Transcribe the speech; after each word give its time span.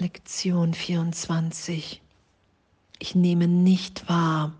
Lektion 0.00 0.74
24. 0.74 2.00
Ich 3.00 3.14
nehme 3.16 3.48
nicht 3.48 4.08
wahr, 4.08 4.52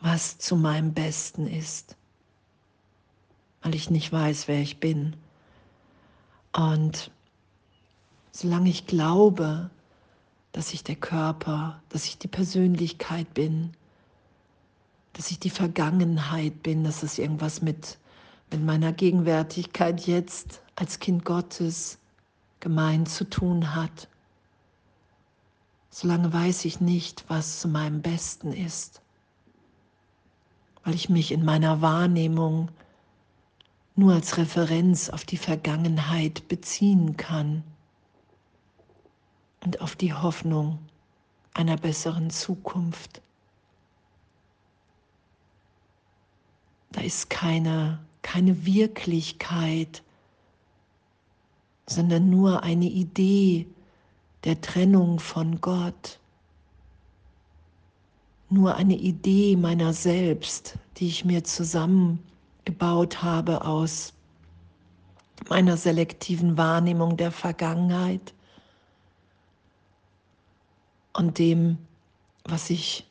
was 0.00 0.38
zu 0.38 0.56
meinem 0.56 0.94
Besten 0.94 1.46
ist, 1.46 1.94
weil 3.60 3.74
ich 3.74 3.90
nicht 3.90 4.10
weiß, 4.10 4.48
wer 4.48 4.62
ich 4.62 4.80
bin. 4.80 5.14
Und 6.54 7.10
solange 8.32 8.70
ich 8.70 8.86
glaube, 8.86 9.68
dass 10.52 10.72
ich 10.72 10.82
der 10.82 10.96
Körper, 10.96 11.82
dass 11.90 12.06
ich 12.06 12.16
die 12.16 12.28
Persönlichkeit 12.28 13.34
bin, 13.34 13.72
dass 15.12 15.30
ich 15.30 15.38
die 15.38 15.50
Vergangenheit 15.50 16.62
bin, 16.62 16.82
dass 16.82 17.02
es 17.02 17.18
irgendwas 17.18 17.60
mit, 17.60 17.98
mit 18.50 18.62
meiner 18.64 18.94
Gegenwärtigkeit 18.94 20.06
jetzt 20.06 20.62
als 20.76 20.98
Kind 20.98 21.26
Gottes 21.26 21.98
gemein 22.60 23.04
zu 23.04 23.28
tun 23.28 23.74
hat, 23.74 24.08
solange 25.98 26.30
weiß 26.30 26.66
ich 26.66 26.78
nicht, 26.82 27.24
was 27.28 27.60
zu 27.60 27.68
meinem 27.68 28.02
Besten 28.02 28.52
ist, 28.52 29.00
weil 30.84 30.94
ich 30.94 31.08
mich 31.08 31.32
in 31.32 31.42
meiner 31.42 31.80
Wahrnehmung 31.80 32.70
nur 33.94 34.12
als 34.12 34.36
Referenz 34.36 35.08
auf 35.08 35.24
die 35.24 35.38
Vergangenheit 35.38 36.48
beziehen 36.48 37.16
kann 37.16 37.64
und 39.64 39.80
auf 39.80 39.96
die 39.96 40.12
Hoffnung 40.12 40.80
einer 41.54 41.78
besseren 41.78 42.28
Zukunft. 42.28 43.22
Da 46.92 47.00
ist 47.00 47.30
keine, 47.30 48.04
keine 48.20 48.66
Wirklichkeit, 48.66 50.02
sondern 51.86 52.28
nur 52.28 52.64
eine 52.64 52.84
Idee, 52.84 53.66
der 54.46 54.60
Trennung 54.60 55.18
von 55.18 55.60
Gott. 55.60 56.20
Nur 58.48 58.76
eine 58.76 58.94
Idee 58.94 59.56
meiner 59.56 59.92
selbst, 59.92 60.78
die 60.96 61.08
ich 61.08 61.24
mir 61.24 61.42
zusammengebaut 61.42 63.24
habe 63.24 63.64
aus 63.64 64.14
meiner 65.48 65.76
selektiven 65.76 66.56
Wahrnehmung 66.56 67.16
der 67.16 67.32
Vergangenheit 67.32 68.34
und 71.12 71.38
dem, 71.38 71.78
was 72.44 72.70
ich 72.70 73.04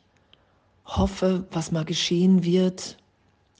hoffe, 0.85 1.45
was 1.51 1.69
mal 1.73 1.83
geschehen 1.83 2.45
wird, 2.45 2.97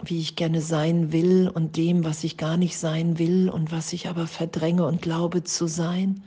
wie 0.02 0.22
ich 0.22 0.38
gerne 0.38 0.62
sein 0.62 1.12
will 1.12 1.52
und 1.54 1.76
dem, 1.76 2.06
was 2.06 2.24
ich 2.24 2.38
gar 2.38 2.56
nicht 2.56 2.78
sein 2.78 3.20
will 3.20 3.50
und 3.50 3.74
was 3.74 3.92
ich 3.92 4.08
aber 4.08 4.28
verdränge 4.28 4.86
und 4.86 5.02
glaube 5.02 5.44
zu 5.44 5.68
sein. 5.68 6.24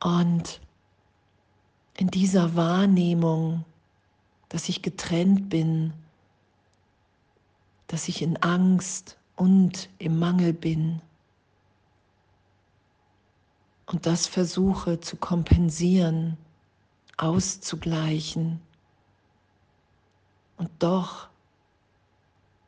Und 0.00 0.60
in 1.96 2.08
dieser 2.08 2.54
Wahrnehmung, 2.54 3.64
dass 4.48 4.68
ich 4.68 4.82
getrennt 4.82 5.48
bin, 5.48 5.92
dass 7.88 8.08
ich 8.08 8.22
in 8.22 8.36
Angst 8.38 9.18
und 9.36 9.88
im 9.98 10.18
Mangel 10.18 10.52
bin 10.52 11.00
und 13.86 14.04
das 14.04 14.26
versuche 14.26 15.00
zu 15.00 15.16
kompensieren, 15.16 16.36
auszugleichen. 17.16 18.60
Und 20.58 20.70
doch 20.78 21.28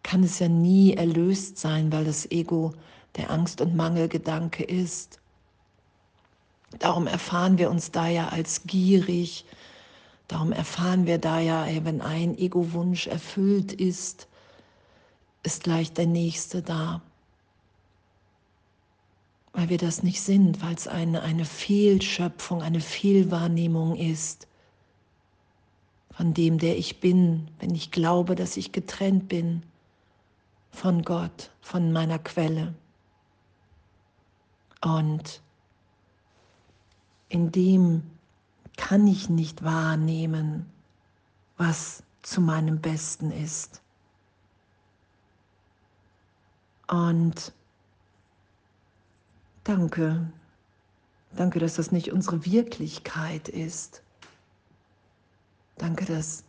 kann 0.03 0.23
es 0.25 0.39
ja 0.39 0.49
nie 0.49 0.95
erlöst 0.95 1.59
sein, 1.59 1.93
weil 1.93 2.05
das 2.05 2.31
Ego 2.31 2.73
der 3.17 3.31
Angst- 3.31 3.61
und 3.61 3.77
Mangelgedanke 3.77 4.65
ist. 4.65 5.20
Darum 6.79 7.07
erfahren 7.07 7.59
wir 7.59 7.71
uns 7.71 7.91
da 7.91 8.09
ja 8.09 8.29
als 8.29 8.65
gierig. 8.65 9.45
Darum 10.29 10.53
erfahren 10.53 11.07
wir 11.07 11.19
da 11.19 11.41
ja, 11.41 11.67
wenn 11.85 12.01
ein 12.01 12.39
Ego-Wunsch 12.39 13.09
erfüllt 13.09 13.73
ist, 13.73 14.29
ist 15.43 15.65
gleich 15.65 15.93
der 15.93 16.07
nächste 16.07 16.63
da. 16.63 17.03
Weil 19.53 19.69
wir 19.69 19.79
das 19.79 20.05
nicht 20.05 20.21
sind, 20.21 20.63
weil 20.63 20.75
es 20.75 20.87
eine, 20.87 21.23
eine 21.23 21.45
Fehlschöpfung, 21.45 22.63
eine 22.63 22.81
Fehlwahrnehmung 22.81 23.97
ist 23.97 24.47
von 26.13 26.35
dem, 26.35 26.59
der 26.59 26.79
ich 26.79 27.01
bin, 27.01 27.49
wenn 27.59 27.75
ich 27.75 27.91
glaube, 27.91 28.35
dass 28.35 28.57
ich 28.57 28.73
getrennt 28.73 29.29
bin 29.29 29.63
von 30.71 31.03
Gott, 31.03 31.51
von 31.61 31.93
meiner 31.93 32.19
Quelle. 32.19 32.75
Und 34.83 35.43
in 37.31 37.51
dem 37.51 38.03
kann 38.77 39.07
ich 39.07 39.31
nicht 39.31 39.65
wahrnehmen, 39.65 40.67
was 41.57 42.03
zu 42.23 42.41
meinem 42.41 42.81
Besten 42.81 43.31
ist. 43.31 43.81
Und 46.89 47.53
danke, 49.65 50.29
danke, 51.37 51.61
dass 51.61 51.77
das 51.77 51.93
nicht 51.93 52.13
unsere 52.13 52.45
Wirklichkeit 52.45 53.49
ist. 53.49 54.03
Danke, 55.79 56.05
dass 56.05 56.45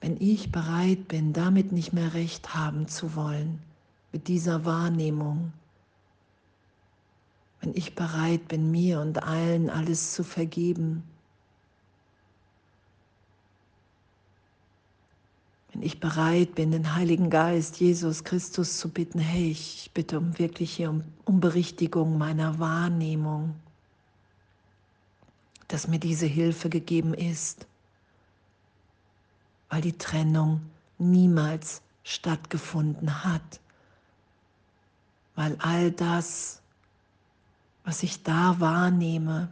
wenn 0.00 0.16
ich 0.20 0.52
bereit 0.52 1.08
bin, 1.08 1.32
damit 1.32 1.72
nicht 1.72 1.92
mehr 1.92 2.14
recht 2.14 2.54
haben 2.54 2.86
zu 2.88 3.16
wollen, 3.16 3.60
mit 4.12 4.28
dieser 4.28 4.64
Wahrnehmung, 4.64 5.52
wenn 7.62 7.76
ich 7.76 7.94
bereit 7.94 8.48
bin, 8.48 8.70
mir 8.70 9.00
und 9.00 9.22
allen 9.22 9.70
alles 9.70 10.12
zu 10.12 10.24
vergeben, 10.24 11.04
wenn 15.72 15.82
ich 15.82 16.00
bereit 16.00 16.56
bin, 16.56 16.72
den 16.72 16.94
Heiligen 16.94 17.30
Geist, 17.30 17.78
Jesus 17.78 18.24
Christus 18.24 18.78
zu 18.78 18.88
bitten, 18.88 19.20
hey, 19.20 19.50
ich 19.52 19.90
bitte 19.94 20.18
um 20.18 20.38
wirklich 20.38 20.72
hier 20.74 20.90
um, 20.90 21.04
um 21.24 21.40
Berichtigung 21.40 22.18
meiner 22.18 22.58
Wahrnehmung, 22.58 23.54
dass 25.68 25.86
mir 25.86 26.00
diese 26.00 26.26
Hilfe 26.26 26.68
gegeben 26.68 27.14
ist, 27.14 27.66
weil 29.70 29.80
die 29.80 29.96
Trennung 29.96 30.60
niemals 30.98 31.80
stattgefunden 32.02 33.24
hat, 33.24 33.60
weil 35.36 35.56
all 35.60 35.92
das, 35.92 36.61
was 37.84 38.02
ich 38.02 38.22
da 38.22 38.60
wahrnehme, 38.60 39.50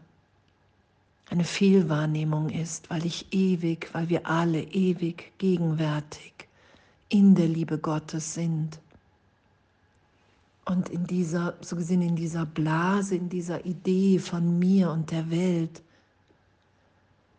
eine 1.28 1.44
Fehlwahrnehmung 1.44 2.50
ist, 2.50 2.90
weil 2.90 3.06
ich 3.06 3.32
ewig, 3.32 3.88
weil 3.92 4.08
wir 4.08 4.26
alle 4.26 4.62
ewig 4.62 5.32
gegenwärtig 5.38 6.32
in 7.08 7.34
der 7.34 7.46
Liebe 7.46 7.78
Gottes 7.78 8.34
sind. 8.34 8.80
Und 10.64 10.88
in 10.88 11.06
dieser, 11.06 11.54
so 11.60 11.76
gesehen 11.76 12.02
in 12.02 12.16
dieser 12.16 12.46
Blase, 12.46 13.16
in 13.16 13.28
dieser 13.28 13.64
Idee 13.64 14.18
von 14.18 14.58
mir 14.58 14.90
und 14.90 15.10
der 15.10 15.30
Welt, 15.30 15.82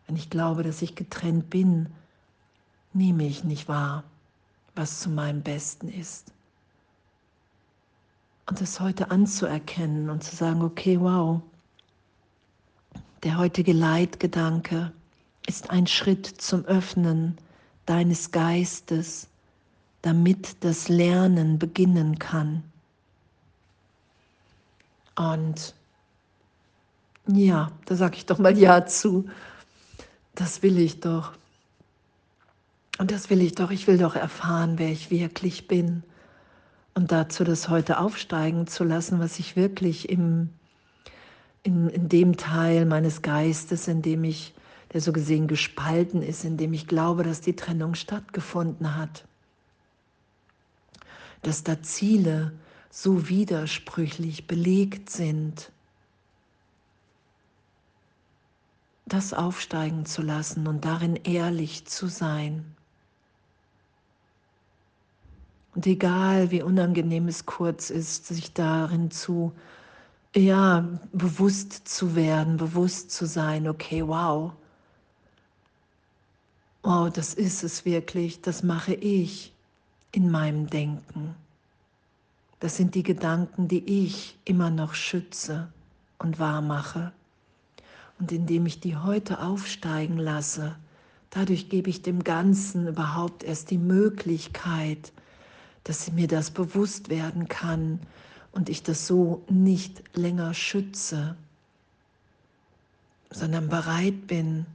wenn 0.06 0.16
ich 0.16 0.30
glaube, 0.30 0.62
dass 0.62 0.82
ich 0.82 0.94
getrennt 0.94 1.48
bin, 1.50 1.88
nehme 2.92 3.26
ich 3.26 3.44
nicht 3.44 3.68
wahr, 3.68 4.04
was 4.74 5.00
zu 5.00 5.10
meinem 5.10 5.42
Besten 5.42 5.88
ist. 5.88 6.32
Und 8.52 8.60
das 8.60 8.80
heute 8.80 9.10
anzuerkennen 9.10 10.10
und 10.10 10.22
zu 10.22 10.36
sagen, 10.36 10.60
okay, 10.60 11.00
wow, 11.00 11.40
der 13.22 13.38
heutige 13.38 13.72
Leitgedanke 13.72 14.92
ist 15.46 15.70
ein 15.70 15.86
Schritt 15.86 16.26
zum 16.26 16.66
Öffnen 16.66 17.38
deines 17.86 18.30
Geistes, 18.30 19.26
damit 20.02 20.62
das 20.62 20.90
Lernen 20.90 21.58
beginnen 21.58 22.18
kann. 22.18 22.62
Und 25.16 25.74
ja, 27.28 27.72
da 27.86 27.94
sage 27.94 28.16
ich 28.18 28.26
doch 28.26 28.38
mal 28.38 28.58
Ja 28.58 28.84
zu. 28.84 29.30
Das 30.34 30.62
will 30.62 30.78
ich 30.78 31.00
doch. 31.00 31.32
Und 32.98 33.12
das 33.12 33.30
will 33.30 33.40
ich 33.40 33.54
doch. 33.54 33.70
Ich 33.70 33.86
will 33.86 33.96
doch 33.96 34.14
erfahren, 34.14 34.78
wer 34.78 34.90
ich 34.90 35.10
wirklich 35.10 35.68
bin 35.68 36.02
und 36.94 37.12
dazu 37.12 37.44
das 37.44 37.68
heute 37.68 37.98
aufsteigen 37.98 38.66
zu 38.66 38.84
lassen, 38.84 39.18
was 39.18 39.38
ich 39.38 39.56
wirklich 39.56 40.08
im, 40.08 40.50
in, 41.62 41.88
in 41.88 42.08
dem 42.08 42.36
Teil 42.36 42.84
meines 42.84 43.22
Geistes, 43.22 43.88
in 43.88 44.02
dem 44.02 44.24
ich, 44.24 44.54
der 44.92 45.00
so 45.00 45.12
gesehen 45.12 45.48
gespalten 45.48 46.22
ist, 46.22 46.44
in 46.44 46.56
dem 46.56 46.72
ich 46.72 46.86
glaube, 46.86 47.22
dass 47.22 47.40
die 47.40 47.56
Trennung 47.56 47.94
stattgefunden 47.94 48.96
hat, 48.96 49.24
dass 51.42 51.64
da 51.64 51.80
Ziele 51.82 52.52
so 52.90 53.28
widersprüchlich 53.28 54.46
belegt 54.46 55.08
sind, 55.08 55.72
das 59.06 59.32
aufsteigen 59.32 60.04
zu 60.04 60.22
lassen 60.22 60.66
und 60.66 60.84
darin 60.84 61.16
ehrlich 61.16 61.86
zu 61.86 62.06
sein. 62.06 62.76
Und 65.74 65.86
egal 65.86 66.50
wie 66.50 66.62
unangenehm 66.62 67.28
es 67.28 67.46
kurz 67.46 67.90
ist, 67.90 68.26
sich 68.26 68.52
darin 68.52 69.10
zu 69.10 69.52
ja, 70.34 70.88
bewusst 71.12 71.86
zu 71.86 72.16
werden, 72.16 72.56
bewusst 72.56 73.10
zu 73.10 73.26
sein, 73.26 73.68
okay, 73.68 74.06
wow, 74.06 74.52
wow, 76.82 77.10
das 77.10 77.34
ist 77.34 77.62
es 77.62 77.84
wirklich, 77.84 78.40
das 78.40 78.62
mache 78.62 78.94
ich 78.94 79.52
in 80.10 80.30
meinem 80.30 80.68
Denken. 80.68 81.34
Das 82.60 82.76
sind 82.76 82.94
die 82.94 83.02
Gedanken, 83.02 83.68
die 83.68 84.04
ich 84.04 84.38
immer 84.44 84.70
noch 84.70 84.94
schütze 84.94 85.68
und 86.18 86.38
wahr 86.38 86.62
mache. 86.62 87.12
Und 88.18 88.32
indem 88.32 88.66
ich 88.66 88.80
die 88.80 88.96
heute 88.96 89.42
aufsteigen 89.42 90.16
lasse, 90.16 90.76
dadurch 91.30 91.68
gebe 91.68 91.90
ich 91.90 92.02
dem 92.02 92.22
Ganzen 92.24 92.86
überhaupt 92.86 93.42
erst 93.42 93.70
die 93.70 93.78
Möglichkeit, 93.78 95.12
dass 95.84 96.12
mir 96.12 96.28
das 96.28 96.50
bewusst 96.50 97.08
werden 97.08 97.48
kann 97.48 98.00
und 98.52 98.68
ich 98.68 98.82
das 98.82 99.06
so 99.06 99.42
nicht 99.48 100.02
länger 100.16 100.54
schütze, 100.54 101.36
sondern 103.30 103.68
bereit 103.68 104.26
bin, 104.26 104.66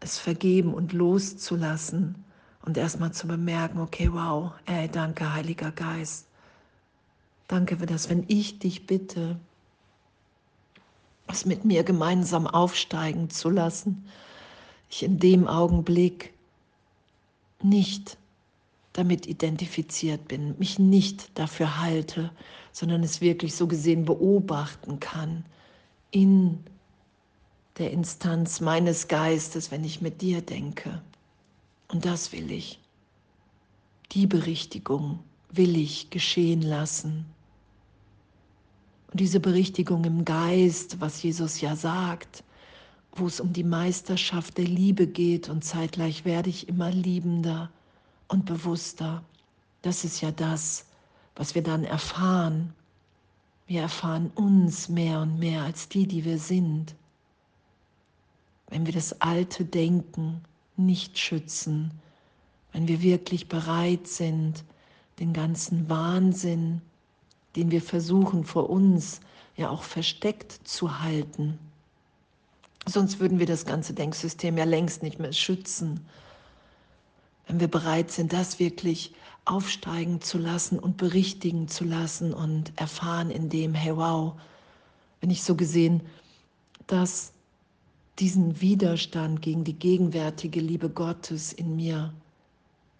es 0.00 0.18
vergeben 0.18 0.72
und 0.72 0.92
loszulassen 0.92 2.24
und 2.62 2.76
erstmal 2.76 3.12
zu 3.12 3.26
bemerken, 3.26 3.80
okay, 3.80 4.10
wow, 4.12 4.52
ey, 4.66 4.88
danke, 4.88 5.32
Heiliger 5.32 5.70
Geist. 5.70 6.26
Danke 7.48 7.76
für 7.76 7.86
das, 7.86 8.08
wenn 8.08 8.24
ich 8.28 8.58
dich 8.58 8.86
bitte, 8.86 9.38
es 11.26 11.44
mit 11.44 11.64
mir 11.64 11.84
gemeinsam 11.84 12.46
aufsteigen 12.46 13.30
zu 13.30 13.50
lassen, 13.50 14.04
ich 14.88 15.02
in 15.02 15.18
dem 15.18 15.46
Augenblick 15.46 16.32
nicht 17.62 18.16
damit 18.92 19.26
identifiziert 19.26 20.28
bin, 20.28 20.58
mich 20.58 20.78
nicht 20.78 21.38
dafür 21.38 21.80
halte, 21.80 22.30
sondern 22.72 23.02
es 23.02 23.20
wirklich 23.20 23.54
so 23.54 23.66
gesehen 23.66 24.04
beobachten 24.04 24.98
kann 25.00 25.44
in 26.10 26.58
der 27.78 27.92
Instanz 27.92 28.60
meines 28.60 29.08
Geistes, 29.08 29.70
wenn 29.70 29.84
ich 29.84 30.00
mit 30.00 30.20
dir 30.22 30.42
denke. 30.42 31.02
Und 31.88 32.04
das 32.04 32.32
will 32.32 32.50
ich. 32.50 32.80
Die 34.12 34.26
Berichtigung 34.26 35.20
will 35.52 35.76
ich 35.76 36.10
geschehen 36.10 36.62
lassen. 36.62 37.26
Und 39.10 39.20
diese 39.20 39.40
Berichtigung 39.40 40.04
im 40.04 40.24
Geist, 40.24 41.00
was 41.00 41.22
Jesus 41.22 41.60
ja 41.60 41.74
sagt, 41.74 42.44
wo 43.12 43.26
es 43.26 43.40
um 43.40 43.52
die 43.52 43.64
Meisterschaft 43.64 44.58
der 44.58 44.66
Liebe 44.66 45.06
geht 45.06 45.48
und 45.48 45.64
zeitgleich 45.64 46.24
werde 46.24 46.50
ich 46.50 46.68
immer 46.68 46.90
liebender 46.90 47.70
und 48.30 48.46
bewusster. 48.46 49.22
Das 49.82 50.04
ist 50.04 50.20
ja 50.20 50.30
das, 50.30 50.86
was 51.34 51.54
wir 51.54 51.62
dann 51.62 51.84
erfahren. 51.84 52.72
Wir 53.66 53.82
erfahren 53.82 54.30
uns 54.34 54.88
mehr 54.88 55.20
und 55.20 55.38
mehr 55.38 55.62
als 55.62 55.88
die, 55.88 56.06
die 56.06 56.24
wir 56.24 56.38
sind. 56.38 56.94
Wenn 58.68 58.86
wir 58.86 58.92
das 58.92 59.20
alte 59.20 59.64
Denken 59.64 60.42
nicht 60.76 61.18
schützen, 61.18 61.90
wenn 62.72 62.86
wir 62.86 63.02
wirklich 63.02 63.48
bereit 63.48 64.06
sind, 64.06 64.64
den 65.18 65.32
ganzen 65.32 65.88
Wahnsinn, 65.88 66.80
den 67.56 67.72
wir 67.72 67.82
versuchen 67.82 68.44
vor 68.44 68.70
uns 68.70 69.20
ja 69.56 69.70
auch 69.70 69.82
versteckt 69.82 70.52
zu 70.66 71.00
halten. 71.00 71.58
Sonst 72.86 73.18
würden 73.18 73.40
wir 73.40 73.46
das 73.46 73.66
ganze 73.66 73.92
Denksystem 73.92 74.56
ja 74.56 74.64
längst 74.64 75.02
nicht 75.02 75.18
mehr 75.18 75.32
schützen, 75.32 76.06
wenn 77.50 77.58
wir 77.58 77.68
bereit 77.68 78.12
sind, 78.12 78.32
das 78.32 78.60
wirklich 78.60 79.12
aufsteigen 79.44 80.20
zu 80.20 80.38
lassen 80.38 80.78
und 80.78 80.96
berichtigen 80.96 81.66
zu 81.66 81.82
lassen 81.82 82.32
und 82.32 82.72
erfahren 82.76 83.28
in 83.30 83.48
dem, 83.48 83.74
hey 83.74 83.96
wow, 83.96 84.34
wenn 85.20 85.30
ich 85.30 85.42
so 85.42 85.56
gesehen, 85.56 86.00
dass 86.86 87.32
diesen 88.20 88.60
Widerstand 88.60 89.42
gegen 89.42 89.64
die 89.64 89.76
gegenwärtige 89.76 90.60
Liebe 90.60 90.88
Gottes 90.90 91.52
in 91.52 91.74
mir 91.74 92.14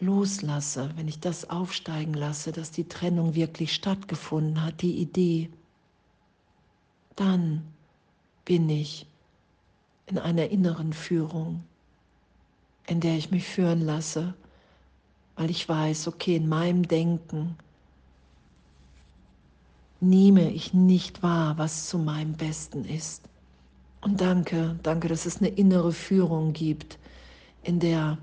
loslasse, 0.01 0.91
wenn 0.97 1.07
ich 1.07 1.21
das 1.21 1.49
aufsteigen 1.49 2.15
lasse, 2.15 2.51
dass 2.51 2.73
die 2.73 2.89
Trennung 2.89 3.37
wirklich 3.37 3.73
stattgefunden 3.73 4.65
hat, 4.65 4.83
die 4.83 4.97
Idee, 4.97 5.49
dann 7.15 7.63
bin 8.45 8.69
ich 8.69 9.07
in 10.07 10.19
einer 10.19 10.49
inneren 10.49 10.93
Führung, 10.93 11.63
in 12.89 12.99
der 12.99 13.17
ich 13.17 13.31
mich 13.31 13.45
führen 13.45 13.83
lasse, 13.83 14.35
weil 15.41 15.49
ich 15.49 15.67
weiß, 15.67 16.07
okay, 16.09 16.37
in 16.37 16.51
meinem 16.51 16.87
Denken 16.87 17.57
nehme 19.99 20.51
ich 20.53 20.75
nicht 20.75 21.23
wahr, 21.23 21.57
was 21.57 21.89
zu 21.89 21.99
meinem 21.99 22.35
Besten 22.35 22.85
ist. 22.85 23.23
Und 24.03 24.21
danke, 24.21 24.79
danke, 24.83 25.09
dass 25.09 25.25
es 25.25 25.39
eine 25.39 25.49
innere 25.49 25.93
Führung 25.93 26.53
gibt, 26.53 26.99
in 27.63 27.81
der, 27.81 28.19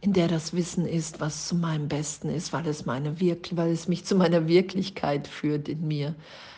in 0.00 0.12
der 0.12 0.28
das 0.28 0.52
Wissen 0.52 0.86
ist, 0.86 1.18
was 1.18 1.48
zu 1.48 1.56
meinem 1.56 1.88
Besten 1.88 2.28
ist, 2.28 2.52
weil 2.52 2.68
es, 2.68 2.86
meine 2.86 3.18
Wirk 3.18 3.48
weil 3.56 3.72
es 3.72 3.88
mich 3.88 4.04
zu 4.04 4.14
meiner 4.14 4.46
Wirklichkeit 4.46 5.26
führt 5.26 5.68
in 5.68 5.88
mir, 5.88 6.14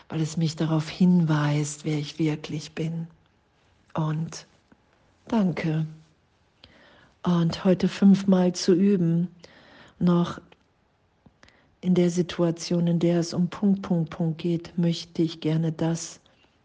weil 0.09 0.21
es 0.21 0.37
mich 0.37 0.55
darauf 0.55 0.87
hinweist, 0.87 1.83
wer 1.83 1.97
ich 1.97 2.19
wirklich 2.19 2.73
bin. 2.75 3.07
Und 3.95 4.45
danke 5.27 5.87
und 7.23 7.63
heute 7.63 7.87
fünfmal 7.87 8.53
zu 8.53 8.73
üben, 8.73 9.29
noch 9.99 10.39
in 11.81 11.95
der 11.95 12.09
Situation, 12.09 12.87
in 12.87 12.99
der 12.99 13.19
es 13.19 13.33
um 13.33 13.49
Punkt, 13.49 13.81
Punkt, 13.81 14.09
Punkt 14.09 14.37
geht, 14.37 14.77
möchte 14.77 15.21
ich 15.21 15.41
gerne 15.41 15.71
das, 15.71 16.19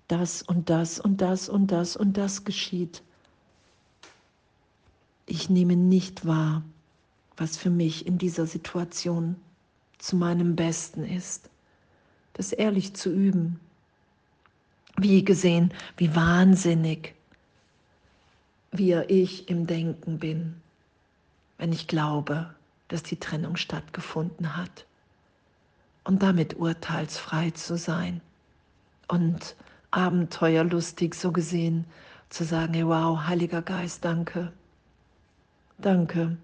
das 0.08 0.42
und 0.42 0.70
das 0.70 1.00
und 1.00 1.20
das 1.20 1.48
und 1.48 1.68
das 1.68 1.96
und 1.96 2.16
das 2.16 2.44
geschieht. 2.44 3.02
Ich 5.26 5.50
nehme 5.50 5.76
nicht 5.76 6.26
wahr, 6.26 6.62
was 7.36 7.56
für 7.56 7.70
mich 7.70 8.06
in 8.06 8.18
dieser 8.18 8.46
Situation 8.46 9.36
zu 9.98 10.16
meinem 10.16 10.56
Besten 10.56 11.04
ist. 11.04 11.50
Das 12.32 12.52
ehrlich 12.52 12.94
zu 12.94 13.10
üben. 13.10 13.60
Wie 14.96 15.24
gesehen, 15.24 15.72
wie 15.96 16.14
wahnsinnig 16.14 17.14
wir 18.70 19.10
ich 19.10 19.48
im 19.48 19.66
Denken 19.66 20.18
bin, 20.18 20.60
wenn 21.56 21.72
ich 21.72 21.88
glaube, 21.88 22.54
dass 22.88 23.02
die 23.02 23.18
Trennung 23.18 23.56
stattgefunden 23.56 24.56
hat. 24.56 24.86
Und 26.04 26.22
damit 26.22 26.56
urteilsfrei 26.56 27.50
zu 27.50 27.76
sein 27.76 28.20
und 29.08 29.56
abenteuerlustig 29.90 31.14
so 31.14 31.32
gesehen 31.32 31.84
zu 32.30 32.44
sagen, 32.44 32.74
hey, 32.74 32.86
wow, 32.86 33.26
Heiliger 33.26 33.62
Geist, 33.62 34.04
danke, 34.04 34.52
danke. 35.78 36.36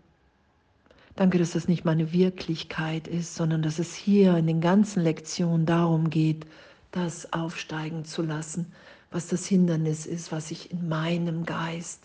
Danke, 1.16 1.38
dass 1.38 1.52
das 1.52 1.68
nicht 1.68 1.84
meine 1.84 2.12
Wirklichkeit 2.12 3.06
ist, 3.06 3.36
sondern 3.36 3.62
dass 3.62 3.78
es 3.78 3.94
hier 3.94 4.36
in 4.36 4.48
den 4.48 4.60
ganzen 4.60 5.00
Lektionen 5.02 5.64
darum 5.64 6.10
geht, 6.10 6.44
das 6.90 7.32
aufsteigen 7.32 8.04
zu 8.04 8.22
lassen, 8.22 8.72
was 9.12 9.28
das 9.28 9.46
Hindernis 9.46 10.06
ist, 10.06 10.32
was 10.32 10.50
ich 10.50 10.72
in 10.72 10.88
meinem 10.88 11.44
Geist 11.44 12.02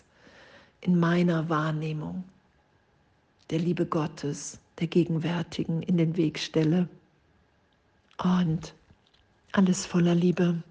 in 0.80 0.98
meiner 0.98 1.48
Wahrnehmung 1.48 2.24
der 3.50 3.58
Liebe 3.58 3.86
Gottes, 3.86 4.58
der 4.78 4.86
Gegenwärtigen 4.86 5.82
in 5.82 5.96
den 5.96 6.16
Weg 6.16 6.38
stelle. 6.38 6.88
Und 8.22 8.74
alles 9.52 9.86
voller 9.86 10.14
Liebe. 10.14 10.62